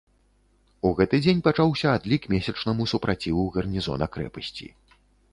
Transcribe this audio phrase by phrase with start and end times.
[0.89, 4.67] У гэты дзень пачаўся адлік месячнаму супраціву гарнізона крэпасці.